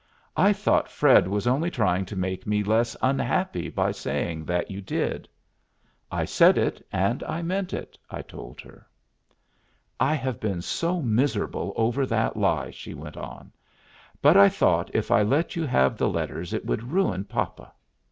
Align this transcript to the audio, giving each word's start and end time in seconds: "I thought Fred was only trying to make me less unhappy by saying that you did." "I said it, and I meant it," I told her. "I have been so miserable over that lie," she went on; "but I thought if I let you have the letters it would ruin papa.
"I 0.35 0.51
thought 0.51 0.89
Fred 0.89 1.27
was 1.27 1.45
only 1.45 1.69
trying 1.69 2.05
to 2.07 2.15
make 2.15 2.47
me 2.47 2.63
less 2.63 2.97
unhappy 3.03 3.69
by 3.69 3.91
saying 3.91 4.45
that 4.45 4.71
you 4.71 4.81
did." 4.81 5.27
"I 6.11 6.25
said 6.25 6.57
it, 6.57 6.83
and 6.91 7.21
I 7.21 7.43
meant 7.43 7.71
it," 7.71 7.99
I 8.09 8.23
told 8.23 8.61
her. 8.61 8.87
"I 9.99 10.15
have 10.15 10.39
been 10.39 10.63
so 10.63 11.03
miserable 11.03 11.71
over 11.75 12.07
that 12.07 12.35
lie," 12.35 12.71
she 12.71 12.95
went 12.95 13.15
on; 13.15 13.51
"but 14.23 14.35
I 14.35 14.49
thought 14.49 14.89
if 14.91 15.11
I 15.11 15.21
let 15.21 15.55
you 15.55 15.67
have 15.67 15.97
the 15.97 16.09
letters 16.09 16.51
it 16.51 16.65
would 16.65 16.91
ruin 16.91 17.23
papa. 17.25 17.71